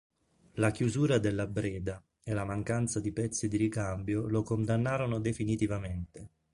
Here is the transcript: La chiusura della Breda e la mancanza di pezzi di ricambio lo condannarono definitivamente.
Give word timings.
La 0.53 0.71
chiusura 0.71 1.19
della 1.19 1.45
Breda 1.45 2.03
e 2.23 2.33
la 2.33 2.43
mancanza 2.43 2.99
di 2.99 3.11
pezzi 3.11 3.47
di 3.47 3.55
ricambio 3.55 4.27
lo 4.27 4.41
condannarono 4.41 5.19
definitivamente. 5.19 6.29